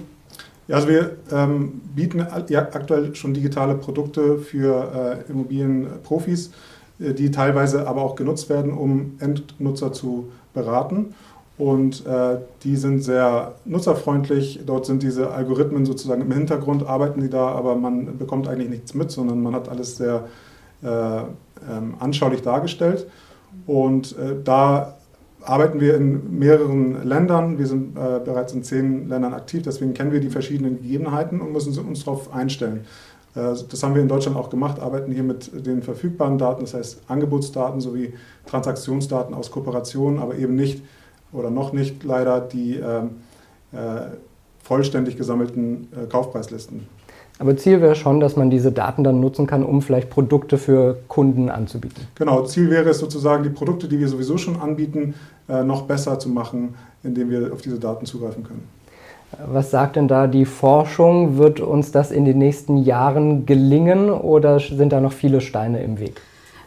Ja, 0.68 0.78
also 0.78 0.88
wir 0.88 1.18
ähm, 1.32 1.82
bieten 1.96 2.26
ja, 2.48 2.60
aktuell 2.60 3.14
schon 3.14 3.34
digitale 3.34 3.76
Produkte 3.76 4.40
für 4.40 5.20
äh, 5.28 5.32
Immobilienprofis, 5.32 6.52
die 6.98 7.32
teilweise 7.32 7.88
aber 7.88 8.04
auch 8.04 8.16
genutzt 8.16 8.50
werden, 8.50 8.72
um 8.72 9.18
Endnutzer 9.20 9.92
zu 9.92 10.30
beraten 10.54 11.16
und 11.62 12.08
äh, 12.08 12.40
die 12.64 12.76
sind 12.76 13.04
sehr 13.04 13.54
nutzerfreundlich. 13.66 14.62
Dort 14.66 14.88
sind 14.88 15.04
diese 15.04 15.30
Algorithmen 15.30 15.86
sozusagen 15.86 16.24
im 16.24 16.32
Hintergrund, 16.32 16.88
arbeiten 16.88 17.22
die 17.22 17.30
da, 17.30 17.50
aber 17.50 17.76
man 17.76 18.18
bekommt 18.18 18.48
eigentlich 18.48 18.72
nichts 18.72 18.96
mit, 18.96 19.12
sondern 19.12 19.44
man 19.44 19.54
hat 19.54 19.70
alles 19.70 19.96
sehr 19.96 20.24
äh, 20.82 20.88
ähm, 20.88 21.94
anschaulich 22.00 22.42
dargestellt. 22.42 23.06
Und 23.68 24.18
äh, 24.18 24.38
da 24.44 24.98
arbeiten 25.44 25.80
wir 25.80 25.98
in 25.98 26.40
mehreren 26.40 27.08
Ländern. 27.08 27.60
Wir 27.60 27.68
sind 27.68 27.96
äh, 27.96 28.20
bereits 28.26 28.54
in 28.54 28.64
zehn 28.64 29.08
Ländern 29.08 29.36
aktiv, 29.36 29.62
deswegen 29.62 29.94
kennen 29.94 30.12
wir 30.12 30.20
die 30.20 30.32
verschiedenen 30.32 30.82
Gegebenheiten 30.82 31.42
und 31.42 31.52
müssen 31.52 31.78
uns 31.78 32.06
darauf 32.06 32.34
einstellen. 32.34 32.86
Äh, 33.36 33.54
das 33.70 33.84
haben 33.84 33.94
wir 33.94 34.02
in 34.02 34.08
Deutschland 34.08 34.36
auch 34.36 34.50
gemacht, 34.50 34.80
arbeiten 34.80 35.12
hier 35.12 35.22
mit 35.22 35.52
den 35.68 35.84
verfügbaren 35.84 36.40
Daten, 36.40 36.62
das 36.62 36.74
heißt 36.74 37.02
Angebotsdaten 37.08 37.82
sowie 37.82 38.16
Transaktionsdaten 38.48 39.36
aus 39.36 39.52
Kooperationen, 39.52 40.18
aber 40.18 40.34
eben 40.40 40.56
nicht 40.56 40.82
oder 41.34 41.50
noch 41.50 41.74
nicht 41.74 42.04
leider 42.04 42.42
die 42.42 42.76
ähm, 42.76 43.12
äh, 43.72 44.02
vollständig 44.64 45.18
gesammelten 45.18 45.88
äh, 45.96 46.08
Kaufpreislisten. 46.08 46.88
Aber 47.40 47.58
Ziel 47.58 47.82
wäre 47.82 47.96
schon, 47.96 48.20
dass 48.20 48.36
man 48.36 48.52
diese 48.52 48.72
Daten 48.72 49.04
dann 49.04 49.20
nutzen 49.20 49.48
kann, 49.48 49.64
um 49.64 49.82
vielleicht 49.82 50.12
Produkte 50.12 50.60
für 50.60 51.00
Kunden 51.08 51.50
anzubieten. 51.50 52.04
Genau, 52.14 52.44
Ziel 52.44 52.70
wäre 52.70 52.90
es 52.90 53.00
sozusagen, 53.00 53.44
die 53.44 53.50
Produkte, 53.50 53.88
die 53.88 54.00
wir 54.00 54.08
sowieso 54.08 54.38
schon 54.38 54.62
anbieten, 54.62 55.16
äh, 55.50 55.64
noch 55.64 55.84
besser 55.84 56.20
zu 56.20 56.30
machen, 56.30 56.76
indem 57.04 57.32
wir 57.32 57.52
auf 57.52 57.62
diese 57.62 57.80
Daten 57.80 58.06
zugreifen 58.06 58.44
können. 58.44 58.68
Was 59.48 59.72
sagt 59.72 59.96
denn 59.96 60.08
da 60.08 60.28
die 60.28 60.46
Forschung? 60.46 61.38
Wird 61.38 61.62
uns 61.62 61.92
das 61.92 62.12
in 62.12 62.26
den 62.26 62.38
nächsten 62.38 62.78
Jahren 62.78 63.46
gelingen 63.46 64.12
oder 64.12 64.60
sind 64.60 64.92
da 64.92 65.00
noch 65.00 65.14
viele 65.14 65.42
Steine 65.42 65.82
im 65.82 66.00
Weg? 66.00 66.22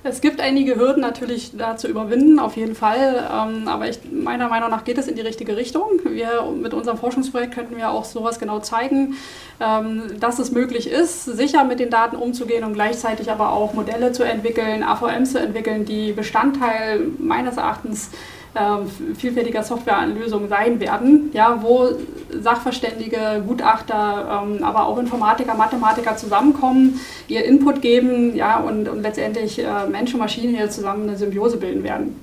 Es 0.07 0.21
gibt 0.21 0.39
einige 0.39 0.77
Hürden 0.77 1.01
natürlich 1.01 1.53
da 1.57 1.79
zu 1.79 1.89
überwinden, 1.89 2.39
auf 2.39 2.59
jeden 2.59 2.75
Fall. 2.75 3.27
Ähm, 3.33 3.67
aber 3.69 3.89
ich, 3.89 4.01
meiner 4.13 4.49
Meinung 4.51 4.69
nach 4.69 4.85
geht 4.85 4.99
es 4.99 5.09
in 5.09 5.17
die 5.17 5.23
richtige 5.23 5.57
Richtung. 5.57 5.85
Wir, 6.05 6.45
mit 6.55 6.75
unserem 6.75 6.99
Forschungsprojekt 6.99 7.55
könnten 7.55 7.79
wir 7.79 7.91
auch 7.91 8.05
sowas 8.05 8.39
genau 8.39 8.61
zeigen, 8.61 9.17
ähm, 9.61 10.03
dass 10.21 10.39
es 10.39 10.53
möglich 10.53 10.91
ist, 10.91 11.25
sicher 11.25 11.65
mit 11.65 11.81
den 11.81 11.89
Daten 11.89 12.17
umzugehen 12.17 12.65
und 12.65 12.75
gleichzeitig 12.75 13.31
aber 13.31 13.55
auch 13.55 13.73
Modelle 13.73 14.13
zu 14.13 14.25
entwickeln, 14.25 14.83
AVM 14.83 15.25
zu 15.25 15.41
entwickeln, 15.41 15.87
die 15.87 16.13
Bestandteil 16.13 17.01
meines 17.19 17.57
Erachtens 17.57 18.11
ähm, 18.57 19.15
vielfältiger 19.17 19.63
Softwareanlösungen 19.63 20.49
sein 20.49 20.81
werden, 20.81 21.31
ja, 21.33 21.59
wo 21.63 21.89
Sachverständige, 22.31 23.43
Gutachter, 23.47 24.45
ähm, 24.45 24.63
aber 24.63 24.87
auch 24.87 24.99
Informatiker, 24.99 25.55
Mathematiker 25.55 26.17
zusammenkommen, 26.17 27.01
ihr 27.29 27.45
Input 27.45 27.83
geben 27.83 28.35
ja, 28.37 28.59
und, 28.59 28.89
und 28.89 29.03
letztendlich 29.03 29.59
äh, 29.59 29.87
Mensch 29.91 30.13
und 30.15 30.21
Maschine 30.21 30.57
hier 30.57 30.71
zusammen 30.71 31.09
eine 31.09 31.17
Symbiose 31.17 31.57
bilden 31.57 31.83
werden. 31.83 32.21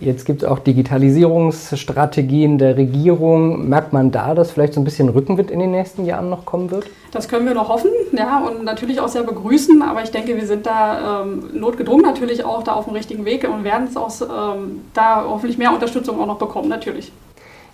Jetzt 0.00 0.24
gibt 0.24 0.42
es 0.42 0.48
auch 0.48 0.58
Digitalisierungsstrategien 0.60 2.56
der 2.56 2.78
Regierung. 2.78 3.68
Merkt 3.68 3.92
man 3.92 4.10
da, 4.10 4.34
dass 4.34 4.50
vielleicht 4.50 4.72
so 4.72 4.80
ein 4.80 4.84
bisschen 4.84 5.10
Rückenwind 5.10 5.50
in 5.50 5.58
den 5.58 5.72
nächsten 5.72 6.06
Jahren 6.06 6.30
noch 6.30 6.46
kommen 6.46 6.70
wird? 6.70 6.86
Das 7.12 7.28
können 7.28 7.46
wir 7.46 7.52
noch 7.52 7.68
hoffen, 7.68 7.90
ja, 8.16 8.38
und 8.38 8.64
natürlich 8.64 8.98
auch 8.98 9.08
sehr 9.08 9.24
begrüßen. 9.24 9.82
Aber 9.82 10.02
ich 10.02 10.10
denke, 10.10 10.36
wir 10.36 10.46
sind 10.46 10.64
da 10.64 11.22
ähm, 11.22 11.50
notgedrungen 11.52 12.02
natürlich 12.02 12.44
auch 12.44 12.62
da 12.62 12.72
auf 12.72 12.86
dem 12.86 12.94
richtigen 12.94 13.26
Weg 13.26 13.46
und 13.46 13.62
werden 13.62 13.88
es 13.88 13.96
auch 13.96 14.10
ähm, 14.22 14.80
da 14.94 15.26
hoffentlich 15.28 15.58
mehr 15.58 15.72
Unterstützung 15.72 16.18
auch 16.18 16.26
noch 16.26 16.38
bekommen, 16.38 16.70
natürlich. 16.70 17.12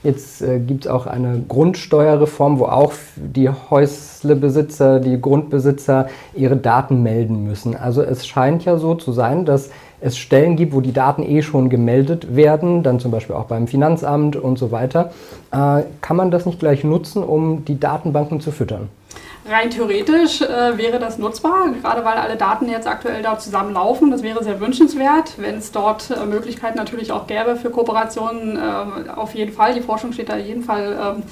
Jetzt 0.03 0.43
äh, 0.43 0.59
gibt 0.61 0.85
es 0.85 0.91
auch 0.91 1.07
eine 1.07 1.43
Grundsteuerreform, 1.49 2.59
wo 2.59 2.67
auch 2.67 2.93
die 3.17 3.49
Häuslebesitzer, 3.49 5.00
die 5.00 5.21
Grundbesitzer 5.21 6.09
ihre 6.35 6.57
Daten 6.57 7.03
melden 7.03 7.45
müssen. 7.45 7.76
Also 7.76 8.03
es 8.03 8.26
scheint 8.26 8.65
ja 8.65 8.76
so 8.76 8.95
zu 8.95 9.12
sein, 9.12 9.45
dass 9.45 9.71
es 10.00 10.19
Stellen 10.19 10.57
gibt, 10.57 10.75
wo 10.75 10.81
die 10.81 10.93
Daten 10.93 11.23
eh 11.23 11.43
schon 11.43 11.71
gemeldet 11.71 12.37
werden, 12.37 12.83
dann 12.83 13.00
zum 13.00 13.11
Beispiel 13.11 13.35
auch 13.35 13.47
beim 13.47 13.67
Finanzamt 13.67 14.37
und 14.37 14.59
so 14.59 14.71
weiter. 14.71 15.12
Äh, 15.50 15.83
kann 16.00 16.17
man 16.17 16.31
das 16.31 16.47
nicht 16.47 16.61
gleich 16.61 16.85
nutzen, 16.85 17.23
um 17.23 17.65
die 17.65 17.81
Datenbanken 17.81 18.41
zu 18.41 18.53
füttern? 18.53 18.88
Rein 19.49 19.71
theoretisch 19.71 20.43
äh, 20.43 20.76
wäre 20.76 20.99
das 20.99 21.19
nutzbar, 21.19 21.69
gerade 21.81 22.05
weil 22.05 22.15
alle 22.19 22.37
Daten 22.37 22.69
jetzt 22.69 22.88
aktuell 22.88 23.23
dort 23.23 23.41
zusammenlaufen. 23.41 24.11
Das 24.11 24.23
wäre 24.23 24.43
sehr 24.43 24.61
wünschenswert, 24.61 25.35
wenn 25.38 25.57
es 25.57 25.71
dort 25.73 26.11
äh, 26.11 26.26
Möglichkeiten 26.26 26.76
natürlich 26.76 27.12
auch 27.12 27.26
gäbe 27.26 27.57
für 27.57 27.71
Kooperationen. 27.71 28.57
Äh, 28.57 29.11
auf 29.11 29.35
jeden 29.35 29.53
Fall, 29.53 29.75
die 29.75 29.83
Forschung 29.83 30.12
steht 30.12 30.29
da 30.29 30.37
jeden 30.37 30.62
Fall 30.62 30.99
ähm, 31.00 31.23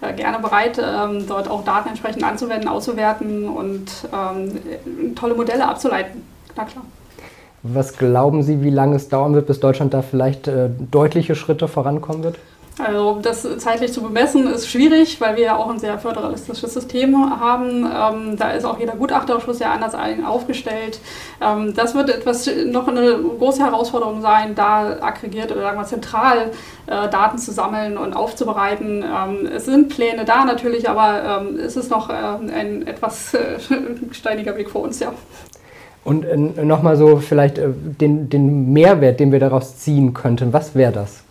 äh, 0.00 0.12
gerne 0.12 0.38
bereit, 0.38 0.78
ähm, 0.78 1.26
dort 1.26 1.48
auch 1.48 1.64
Daten 1.64 1.88
entsprechend 1.88 2.22
anzuwenden, 2.22 2.68
auszuwerten 2.68 3.48
und 3.48 3.90
ähm, 4.12 5.14
tolle 5.14 5.34
Modelle 5.34 5.66
abzuleiten. 5.66 6.22
Na 6.54 6.64
klar. 6.64 6.84
Was 7.62 7.96
glauben 7.96 8.42
Sie, 8.42 8.62
wie 8.62 8.70
lange 8.70 8.96
es 8.96 9.08
dauern 9.08 9.34
wird, 9.34 9.46
bis 9.46 9.58
Deutschland 9.58 9.92
da 9.92 10.02
vielleicht 10.02 10.46
äh, 10.46 10.68
deutliche 10.90 11.34
Schritte 11.34 11.66
vorankommen 11.66 12.22
wird? 12.22 12.36
Also 12.78 13.20
das 13.22 13.46
zeitlich 13.58 13.92
zu 13.94 14.02
bemessen 14.02 14.46
ist 14.48 14.68
schwierig, 14.68 15.18
weil 15.18 15.36
wir 15.36 15.44
ja 15.44 15.56
auch 15.56 15.70
ein 15.70 15.78
sehr 15.78 15.98
föderalistisches 15.98 16.74
System 16.74 17.16
haben. 17.40 17.86
Ähm, 17.86 18.36
da 18.36 18.50
ist 18.50 18.66
auch 18.66 18.78
jeder 18.78 18.92
Gutachterausschuss 18.96 19.60
ja 19.60 19.72
anders 19.72 19.94
aufgestellt. 20.26 21.00
Ähm, 21.40 21.72
das 21.74 21.94
wird 21.94 22.10
etwas 22.10 22.50
noch 22.66 22.86
eine 22.86 23.16
große 23.38 23.64
Herausforderung 23.64 24.20
sein, 24.20 24.54
da 24.54 24.98
aggregiert 25.00 25.52
oder 25.52 25.62
sagen 25.62 25.78
wir 25.78 25.86
zentral 25.86 26.50
äh, 26.86 27.08
Daten 27.08 27.38
zu 27.38 27.50
sammeln 27.50 27.96
und 27.96 28.12
aufzubereiten. 28.12 29.02
Ähm, 29.02 29.46
es 29.46 29.64
sind 29.64 29.88
Pläne 29.88 30.26
da 30.26 30.44
natürlich, 30.44 30.86
aber 30.90 31.40
ähm, 31.40 31.58
es 31.58 31.76
ist 31.76 31.90
noch 31.90 32.10
äh, 32.10 32.12
ein 32.12 32.86
etwas 32.86 33.32
äh, 33.32 33.58
steiniger 34.10 34.54
Weg 34.56 34.68
vor 34.68 34.82
uns, 34.82 35.00
ja. 35.00 35.14
Und 36.04 36.24
äh, 36.24 36.36
nochmal 36.36 36.98
so 36.98 37.16
vielleicht 37.16 37.56
äh, 37.56 37.68
den, 37.70 38.28
den 38.28 38.74
Mehrwert, 38.74 39.18
den 39.18 39.32
wir 39.32 39.40
daraus 39.40 39.78
ziehen 39.78 40.12
könnten, 40.12 40.52
was 40.52 40.74
wäre 40.74 40.92
das? 40.92 41.25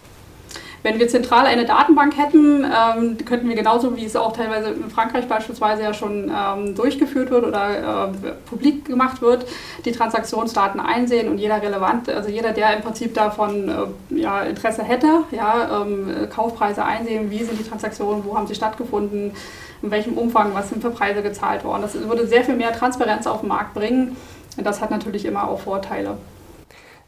Wenn 0.85 0.99
wir 0.99 1.07
zentral 1.07 1.47
eine 1.47 1.65
Datenbank 1.65 2.15
hätten, 2.15 2.63
ähm, 2.63 3.17
könnten 3.25 3.49
wir 3.49 3.55
genauso 3.55 3.97
wie 3.97 4.05
es 4.05 4.15
auch 4.15 4.33
teilweise 4.33 4.69
in 4.69 4.91
Frankreich 4.91 5.27
beispielsweise 5.27 5.81
ja 5.81 5.95
schon 5.95 6.31
ähm, 6.31 6.75
durchgeführt 6.75 7.31
wird 7.31 7.43
oder 7.43 8.11
äh, 8.13 8.31
publik 8.47 8.85
gemacht 8.85 9.19
wird, 9.19 9.47
die 9.83 9.91
Transaktionsdaten 9.91 10.79
einsehen 10.79 11.27
und 11.27 11.39
jeder 11.39 11.59
relevant, 11.59 12.07
also 12.07 12.29
jeder, 12.29 12.51
der 12.51 12.75
im 12.75 12.83
Prinzip 12.83 13.15
davon 13.15 13.67
äh, 13.67 14.15
ja, 14.21 14.43
Interesse 14.43 14.83
hätte, 14.83 15.23
ja, 15.31 15.81
ähm, 15.81 16.29
Kaufpreise 16.29 16.85
einsehen, 16.85 17.31
wie 17.31 17.43
sind 17.43 17.57
die 17.59 17.67
Transaktionen, 17.67 18.23
wo 18.23 18.37
haben 18.37 18.45
sie 18.45 18.53
stattgefunden, 18.53 19.31
in 19.81 19.89
welchem 19.89 20.15
Umfang, 20.19 20.53
was 20.53 20.69
sind 20.69 20.83
für 20.83 20.91
Preise 20.91 21.23
gezahlt 21.23 21.63
worden. 21.63 21.81
Das 21.81 21.95
würde 22.07 22.27
sehr 22.27 22.43
viel 22.43 22.57
mehr 22.57 22.73
Transparenz 22.73 23.25
auf 23.25 23.39
den 23.39 23.49
Markt 23.49 23.73
bringen. 23.73 24.17
Das 24.55 24.81
hat 24.81 24.91
natürlich 24.91 25.25
immer 25.25 25.49
auch 25.49 25.61
Vorteile. 25.61 26.15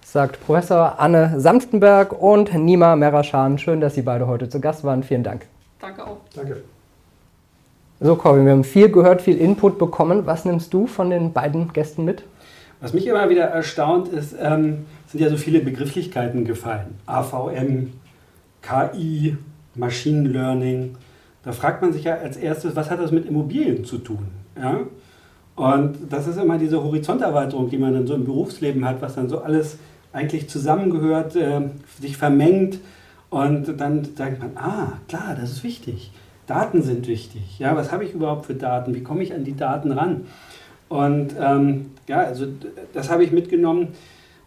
Sagt 0.10 0.40
Professor 0.40 1.02
Anne 1.02 1.38
Sanftenberg 1.38 2.14
und 2.14 2.54
Nima 2.54 2.96
Meraschan. 2.96 3.58
Schön, 3.58 3.82
dass 3.82 3.96
Sie 3.96 4.04
beide 4.04 4.26
heute 4.26 4.48
zu 4.48 4.62
Gast 4.62 4.86
waren. 4.86 5.04
Vielen 5.04 5.22
Dank. 5.22 5.48
Danke 5.82 6.08
auch. 6.08 6.20
Danke. 6.34 6.64
So, 8.00 8.16
Corbin, 8.16 8.46
wir 8.46 8.54
haben 8.54 8.64
viel 8.64 8.90
gehört, 8.90 9.22
viel 9.22 9.38
Input 9.38 9.78
bekommen. 9.78 10.26
Was 10.26 10.46
nimmst 10.46 10.74
du 10.74 10.88
von 10.88 11.10
den 11.10 11.34
beiden 11.34 11.74
Gästen 11.74 12.06
mit? 12.06 12.24
Was 12.80 12.94
mich 12.94 13.06
immer 13.06 13.30
wieder 13.30 13.44
erstaunt 13.48 14.08
ist, 14.08 14.34
ähm, 14.42 14.86
sind 15.08 15.20
ja 15.20 15.30
so 15.30 15.36
viele 15.36 15.60
Begrifflichkeiten 15.60 16.46
gefallen. 16.46 16.96
AVM, 17.06 17.92
KI, 18.62 19.36
Machine 19.76 20.30
Learning. 20.30 20.96
Da 21.44 21.52
fragt 21.52 21.82
man 21.82 21.92
sich 21.92 22.06
ja 22.06 22.16
als 22.16 22.38
erstes, 22.38 22.78
was 22.78 22.90
hat 22.90 23.02
das 23.02 23.12
mit 23.12 23.26
Immobilien 23.26 23.84
zu 23.84 23.98
tun? 23.98 24.30
Ja? 24.56 24.80
Und 25.58 25.98
das 26.10 26.28
ist 26.28 26.38
immer 26.38 26.58
diese 26.58 26.82
Horizonterweiterung, 26.82 27.70
die 27.70 27.78
man 27.78 27.94
dann 27.94 28.08
so 28.08 28.14
im 28.16 28.24
Berufsleben 28.24 28.86
hat, 28.86 29.02
was 29.02 29.16
dann 29.16 29.28
so 29.28 29.40
alles 29.40 29.78
eigentlich 30.14 30.50
zusammengehört, 30.50 31.36
äh, 31.36 31.62
sich 32.00 32.18
vermengt. 32.18 32.80
Und 33.30 33.80
dann 33.80 34.08
sagt 34.16 34.40
man, 34.40 34.52
ah, 34.56 34.94
klar, 35.08 35.36
das 35.40 35.52
ist 35.52 35.64
wichtig. 35.64 36.12
Daten 36.48 36.82
sind 36.82 37.08
wichtig. 37.08 37.60
Ja, 37.60 37.76
was 37.76 37.92
habe 37.92 38.06
ich 38.06 38.14
überhaupt 38.14 38.46
für 38.46 38.56
Daten? 38.56 38.96
Wie 38.96 39.04
komme 39.04 39.24
ich 39.24 39.34
an 39.34 39.44
die 39.44 39.56
Daten 39.56 39.92
ran? 39.92 40.26
Und 40.90 41.36
ähm, 41.40 41.88
ja, 42.08 42.20
also 42.20 42.48
das 42.94 43.12
habe 43.12 43.24
ich 43.24 43.32
mitgenommen. 43.32 43.90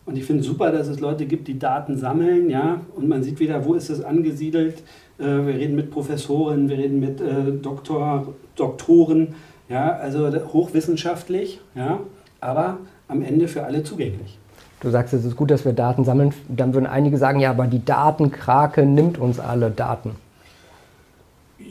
Und 0.07 0.17
ich 0.17 0.25
finde 0.25 0.43
super, 0.43 0.73
dass 0.73 0.89
es 0.89 0.99
Leute 0.99 1.27
gibt, 1.27 1.47
die 1.47 1.59
Daten 1.59 1.97
sammeln, 1.97 2.51
ja, 2.51 2.81
und 2.97 3.07
man 3.07 3.23
sieht 3.23 3.39
wieder, 3.39 3.65
wo 3.65 3.75
ist 3.75 3.91
es 3.91 4.03
angesiedelt. 4.03 4.83
Äh, 5.19 5.25
wir 5.25 5.55
reden 5.55 5.77
mit 5.77 5.93
Professoren, 5.93 6.69
wir 6.69 6.79
reden 6.79 6.99
mit 6.99 7.21
äh, 7.21 7.53
Doktor, 7.63 8.35
Doktoren, 8.57 9.37
ja, 9.69 9.93
also 9.93 10.29
hochwissenschaftlich, 10.53 11.61
ja, 11.77 12.01
aber 12.41 12.79
am 13.07 13.23
Ende 13.23 13.47
für 13.47 13.63
alle 13.63 13.85
zugänglich. 13.85 14.40
Du 14.81 14.89
sagst, 14.89 15.13
es 15.13 15.25
ist 15.25 15.37
gut, 15.37 15.51
dass 15.51 15.65
wir 15.65 15.75
Daten 15.75 16.05
sammeln. 16.05 16.33
Dann 16.49 16.73
würden 16.73 16.87
einige 16.87 17.19
sagen, 17.19 17.39
ja, 17.39 17.51
aber 17.51 17.67
die 17.67 17.85
Datenkrake 17.85 18.87
nimmt 18.87 19.19
uns 19.19 19.39
alle 19.39 19.71
Daten. 19.71 20.13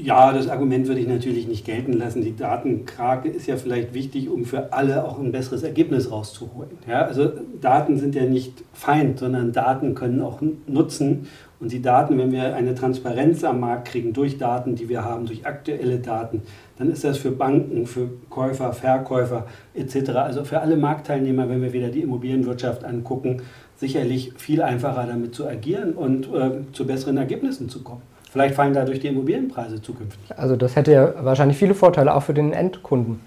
Ja, 0.02 0.32
das 0.32 0.48
Argument 0.48 0.88
würde 0.88 1.02
ich 1.02 1.08
natürlich 1.08 1.48
nicht 1.48 1.66
gelten 1.66 1.94
lassen. 1.94 2.22
Die 2.22 2.36
Datenkrake 2.36 3.28
ist 3.28 3.48
ja 3.48 3.58
vielleicht 3.58 3.94
wichtig, 3.94 4.30
um 4.30 4.46
für 4.46 4.72
alle 4.72 5.04
auch 5.04 5.20
ein 5.20 5.32
besseres 5.32 5.64
Ergebnis 5.64 6.12
rauszuholen. 6.12 6.72
Ja, 6.88 7.02
also 7.02 7.32
Daten 7.60 7.98
sind 7.98 8.14
ja 8.14 8.24
nicht 8.24 8.64
Feind, 8.74 9.20
sondern 9.20 9.52
Daten 9.52 9.96
können 9.96 10.22
auch 10.22 10.40
nutzen. 10.68 11.28
Und 11.60 11.74
die 11.74 11.82
Daten, 11.82 12.18
wenn 12.18 12.32
wir 12.32 12.56
eine 12.56 12.74
Transparenz 12.74 13.44
am 13.44 13.60
Markt 13.60 13.90
kriegen 13.90 14.14
durch 14.14 14.38
Daten, 14.38 14.76
die 14.76 14.88
wir 14.88 15.04
haben, 15.04 15.26
durch 15.26 15.46
aktuelle 15.46 16.00
Daten, 16.00 16.44
dann 16.78 16.90
ist 16.90 17.04
das 17.04 17.18
für 17.18 17.32
Banken, 17.32 17.86
für 17.86 18.10
Käufer, 18.30 18.72
Verkäufer 18.72 19.46
etc., 19.74 20.10
also 20.12 20.46
für 20.46 20.62
alle 20.62 20.78
Marktteilnehmer, 20.78 21.50
wenn 21.50 21.62
wir 21.62 21.74
wieder 21.74 21.90
die 21.90 22.02
Immobilienwirtschaft 22.02 22.86
angucken, 22.86 23.42
sicherlich 23.76 24.34
viel 24.38 24.62
einfacher 24.62 25.06
damit 25.06 25.36
zu 25.36 25.48
agieren 25.48 25.94
und 25.94 26.34
äh, 26.34 26.52
zu 26.72 26.88
besseren 26.88 27.18
Ergebnissen 27.18 27.68
zu 27.68 27.84
kommen. 27.84 28.02
Vielleicht 28.32 28.56
fallen 28.56 28.74
dadurch 28.74 29.00
die 29.00 29.08
Immobilienpreise 29.08 29.82
zukünftig. 29.82 30.38
Also 30.38 30.56
das 30.56 30.76
hätte 30.76 30.94
ja 30.94 31.14
wahrscheinlich 31.26 31.58
viele 31.58 31.74
Vorteile 31.74 32.14
auch 32.14 32.24
für 32.24 32.34
den 32.34 32.54
Endkunden. 32.54 33.20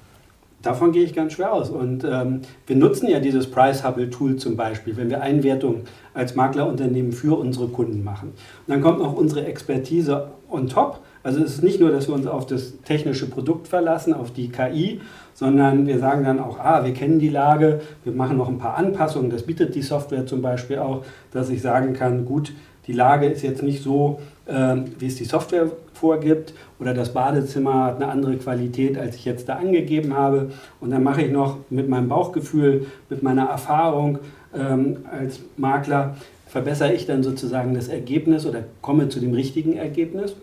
Davon 0.62 0.92
gehe 0.92 1.04
ich 1.04 1.14
ganz 1.14 1.34
schwer 1.34 1.52
aus. 1.52 1.70
Und 1.70 2.04
ähm, 2.04 2.42
wir 2.66 2.76
nutzen 2.76 3.08
ja 3.08 3.20
dieses 3.20 3.50
Price 3.50 3.84
Hubble 3.84 4.10
Tool 4.10 4.36
zum 4.36 4.56
Beispiel, 4.56 4.96
wenn 4.96 5.10
wir 5.10 5.20
Einwertungen 5.20 5.82
als 6.14 6.34
Maklerunternehmen 6.34 7.12
für 7.12 7.38
unsere 7.38 7.68
Kunden 7.68 8.04
machen. 8.04 8.28
Und 8.28 8.68
dann 8.68 8.80
kommt 8.80 9.00
noch 9.00 9.14
unsere 9.14 9.44
Expertise 9.44 10.28
on 10.48 10.68
top. 10.68 11.00
Also 11.24 11.42
es 11.42 11.54
ist 11.54 11.62
nicht 11.62 11.80
nur, 11.80 11.90
dass 11.90 12.08
wir 12.08 12.14
uns 12.14 12.26
auf 12.26 12.46
das 12.46 12.80
technische 12.82 13.28
Produkt 13.28 13.68
verlassen, 13.68 14.12
auf 14.12 14.32
die 14.32 14.48
KI, 14.48 15.00
sondern 15.34 15.86
wir 15.86 15.98
sagen 15.98 16.24
dann 16.24 16.40
auch, 16.40 16.58
ah, 16.58 16.84
wir 16.84 16.92
kennen 16.92 17.18
die 17.18 17.28
Lage, 17.28 17.80
wir 18.04 18.12
machen 18.12 18.36
noch 18.36 18.48
ein 18.48 18.58
paar 18.58 18.76
Anpassungen. 18.76 19.30
Das 19.30 19.44
bietet 19.44 19.74
die 19.74 19.82
Software 19.82 20.26
zum 20.26 20.42
Beispiel 20.42 20.78
auch, 20.78 21.04
dass 21.32 21.48
ich 21.48 21.62
sagen 21.62 21.94
kann, 21.94 22.24
gut, 22.24 22.52
die 22.86 22.92
Lage 22.92 23.26
ist 23.26 23.42
jetzt 23.42 23.62
nicht 23.62 23.82
so, 23.82 24.20
äh, 24.46 24.76
wie 24.98 25.06
es 25.06 25.16
die 25.16 25.24
Software 25.24 25.70
vorgibt 25.94 26.52
oder 26.80 26.94
das 26.94 27.12
Badezimmer 27.12 27.84
hat 27.84 27.96
eine 27.96 28.08
andere 28.08 28.36
Qualität, 28.36 28.98
als 28.98 29.16
ich 29.16 29.24
jetzt 29.24 29.48
da 29.48 29.54
angegeben 29.56 30.14
habe. 30.14 30.50
Und 30.80 30.90
dann 30.90 31.02
mache 31.02 31.22
ich 31.22 31.30
noch 31.30 31.58
mit 31.70 31.88
meinem 31.88 32.08
Bauchgefühl, 32.08 32.86
mit 33.08 33.22
meiner 33.22 33.44
Erfahrung 33.44 34.18
ähm, 34.54 34.98
als 35.10 35.40
Makler, 35.56 36.16
verbessere 36.46 36.92
ich 36.92 37.06
dann 37.06 37.22
sozusagen 37.22 37.74
das 37.74 37.88
Ergebnis 37.88 38.44
oder 38.44 38.64
komme 38.82 39.08
zu 39.08 39.20
dem 39.20 39.32
richtigen 39.32 39.74
Ergebnis. 39.74 40.34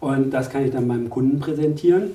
Und 0.00 0.30
das 0.32 0.50
kann 0.50 0.64
ich 0.64 0.72
dann 0.72 0.88
meinem 0.88 1.10
Kunden 1.10 1.38
präsentieren. 1.38 2.10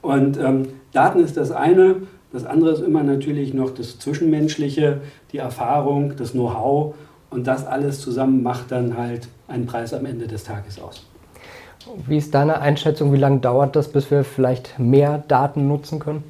Und 0.00 0.38
ähm, 0.38 0.68
Daten 0.92 1.20
ist 1.20 1.36
das 1.36 1.50
eine. 1.50 1.96
Das 2.32 2.46
andere 2.46 2.70
ist 2.70 2.80
immer 2.80 3.02
natürlich 3.02 3.52
noch 3.52 3.70
das 3.70 3.98
Zwischenmenschliche, 3.98 5.00
die 5.32 5.38
Erfahrung, 5.38 6.14
das 6.16 6.32
Know-how. 6.32 6.94
Und 7.30 7.46
das 7.46 7.66
alles 7.66 8.00
zusammen 8.00 8.42
macht 8.42 8.70
dann 8.72 8.96
halt 8.96 9.28
einen 9.48 9.66
Preis 9.66 9.92
am 9.92 10.06
Ende 10.06 10.26
des 10.26 10.44
Tages 10.44 10.80
aus. 10.80 11.06
Wie 12.06 12.18
ist 12.18 12.34
deine 12.34 12.60
Einschätzung? 12.60 13.12
Wie 13.12 13.18
lange 13.18 13.38
dauert 13.40 13.76
das, 13.76 13.88
bis 13.88 14.10
wir 14.10 14.24
vielleicht 14.24 14.78
mehr 14.78 15.22
Daten 15.28 15.68
nutzen 15.68 15.98
können? 15.98 16.24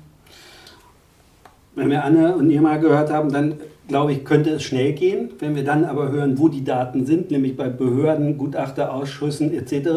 Wenn 1.74 1.90
wir 1.90 2.04
Anne 2.04 2.36
und 2.36 2.50
Irma 2.50 2.76
gehört 2.76 3.10
haben, 3.10 3.32
dann 3.32 3.58
glaube 3.88 4.12
ich, 4.12 4.24
könnte 4.24 4.50
es 4.50 4.62
schnell 4.62 4.92
gehen. 4.92 5.30
Wenn 5.38 5.54
wir 5.54 5.64
dann 5.64 5.84
aber 5.84 6.10
hören, 6.10 6.38
wo 6.38 6.48
die 6.48 6.64
Daten 6.64 7.06
sind, 7.06 7.30
nämlich 7.30 7.56
bei 7.56 7.68
Behörden, 7.68 8.36
Gutachterausschüssen 8.38 9.52
etc., 9.54 9.88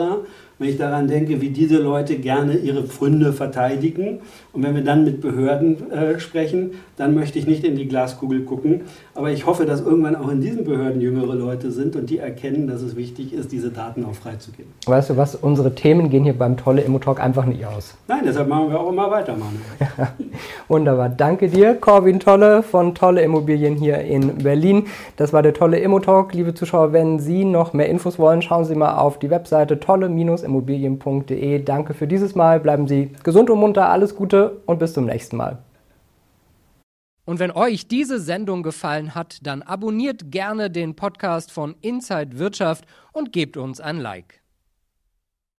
wenn 0.59 0.69
ich 0.69 0.77
daran 0.77 1.07
denke, 1.07 1.41
wie 1.41 1.49
diese 1.49 1.77
Leute 1.77 2.17
gerne 2.17 2.57
ihre 2.57 2.83
Pfründe 2.83 3.31
verteidigen. 3.31 4.19
Und 4.51 4.63
wenn 4.63 4.75
wir 4.75 4.83
dann 4.83 5.05
mit 5.05 5.21
Behörden 5.21 5.89
äh, 5.91 6.19
sprechen, 6.19 6.71
dann 6.97 7.15
möchte 7.15 7.39
ich 7.39 7.47
nicht 7.47 7.63
in 7.63 7.75
die 7.75 7.87
Glaskugel 7.87 8.41
gucken. 8.41 8.81
Aber 9.15 9.31
ich 9.31 9.45
hoffe, 9.45 9.65
dass 9.65 9.79
irgendwann 9.79 10.17
auch 10.17 10.29
in 10.29 10.41
diesen 10.41 10.65
Behörden 10.65 10.99
jüngere 10.99 11.33
Leute 11.33 11.71
sind 11.71 11.95
und 11.95 12.09
die 12.09 12.17
erkennen, 12.17 12.67
dass 12.67 12.81
es 12.81 12.97
wichtig 12.97 13.31
ist, 13.33 13.53
diese 13.53 13.69
Daten 13.69 14.03
auch 14.03 14.13
freizugeben. 14.13 14.73
Weißt 14.85 15.09
du 15.09 15.17
was, 15.17 15.35
unsere 15.35 15.73
Themen 15.75 16.09
gehen 16.09 16.25
hier 16.25 16.37
beim 16.37 16.57
Tolle 16.57 16.81
Immotalk 16.81 17.21
einfach 17.21 17.45
nicht 17.45 17.65
aus. 17.65 17.95
Nein, 18.09 18.23
deshalb 18.25 18.49
machen 18.49 18.69
wir 18.69 18.79
auch 18.81 18.89
immer 18.89 19.09
weiter, 19.09 19.33
Manuel. 19.33 20.09
Wunderbar. 20.67 21.07
Danke 21.07 21.47
dir, 21.47 21.75
Corbin 21.75 22.19
Tolle 22.19 22.63
von 22.63 22.95
Tolle 22.95 23.21
Immobilien 23.21 23.75
hier 23.75 23.99
in 23.99 24.39
Berlin. 24.39 24.87
Das 25.15 25.31
war 25.31 25.41
der 25.41 25.53
Tolle 25.53 25.79
Immotalk. 25.79 26.33
Liebe 26.33 26.53
Zuschauer, 26.53 26.91
wenn 26.91 27.19
Sie 27.19 27.45
noch 27.45 27.71
mehr 27.71 27.87
Infos 27.87 28.19
wollen, 28.19 28.41
schauen 28.41 28.65
Sie 28.65 28.75
mal 28.75 28.97
auf 28.97 29.19
die 29.19 29.29
Webseite 29.29 29.79
tolle-immobilien.de 29.79 30.48
immobilien.de. 30.49 31.63
Danke 31.63 31.93
für 31.93 32.07
dieses 32.07 32.35
Mal. 32.35 32.59
Bleiben 32.59 32.87
Sie 32.87 33.11
gesund 33.23 33.49
und 33.49 33.59
munter. 33.59 33.89
Alles 33.89 34.15
Gute 34.15 34.61
und 34.65 34.79
bis 34.79 34.93
zum 34.93 35.05
nächsten 35.05 35.37
Mal. 35.37 35.59
Und 37.25 37.37
wenn 37.37 37.51
euch 37.51 37.87
diese 37.87 38.19
Sendung 38.19 38.63
gefallen 38.63 39.13
hat, 39.13 39.37
dann 39.43 39.61
abonniert 39.61 40.31
gerne 40.31 40.71
den 40.71 40.95
Podcast 40.95 41.51
von 41.51 41.75
Inside 41.81 42.39
Wirtschaft 42.39 42.85
und 43.13 43.31
gebt 43.31 43.55
uns 43.55 43.79
ein 43.79 43.99
Like. 43.99 44.38